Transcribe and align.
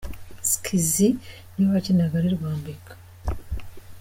Skizzy 0.51 1.07
ni 1.53 1.63
we 1.65 1.71
wakinaga 1.75 2.15
ari 2.19 2.29
Rwambika. 2.35 2.93